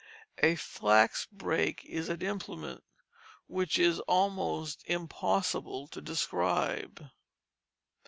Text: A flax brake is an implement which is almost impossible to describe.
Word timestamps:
A 0.39 0.55
flax 0.55 1.27
brake 1.31 1.85
is 1.85 2.09
an 2.09 2.23
implement 2.23 2.83
which 3.45 3.77
is 3.77 3.99
almost 4.07 4.83
impossible 4.87 5.87
to 5.89 6.01
describe. 6.01 7.05